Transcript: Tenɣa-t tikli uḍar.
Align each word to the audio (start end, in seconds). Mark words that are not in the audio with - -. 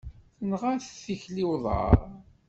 Tenɣa-t 0.37 0.85
tikli 1.03 1.43
uḍar. 1.53 1.97